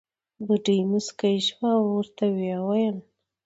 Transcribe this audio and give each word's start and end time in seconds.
بوډۍ 0.45 0.79
موسکۍ 0.91 1.35
شوه 1.47 1.69
او 1.79 1.85
ورته 1.95 2.25
وې 2.35 2.53
وېل. 2.67 2.97